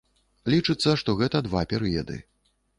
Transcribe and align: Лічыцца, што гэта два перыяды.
Лічыцца, 0.53 0.95
што 1.03 1.17
гэта 1.21 1.43
два 1.51 1.61
перыяды. 1.75 2.21